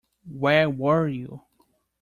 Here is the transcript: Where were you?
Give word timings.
Where 0.25 0.67
were 0.67 1.05
you? 1.07 1.43